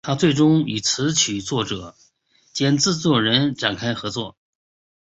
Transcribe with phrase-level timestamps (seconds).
[0.03, 1.93] 她最终与词曲作者
[2.53, 4.35] 兼制作人展开合作。